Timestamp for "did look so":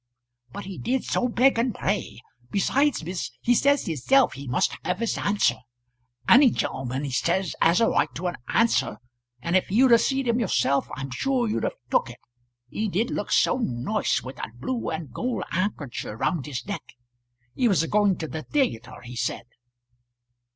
12.89-13.59